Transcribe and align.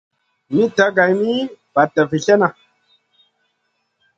Mitta 0.55 0.87
geyn 0.95 1.15
mi 1.21 1.31
vatna 1.75 2.03
vi 2.09 2.17
slèhna. 2.23 2.49